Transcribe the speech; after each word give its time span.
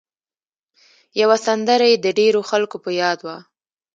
یوه 1.21 1.37
سندره 1.45 1.85
یې 1.91 1.97
د 2.05 2.07
ډېرو 2.19 2.41
خلکو 2.49 2.77
په 2.83 2.89
یاد 3.01 3.19
وه. 3.25 3.37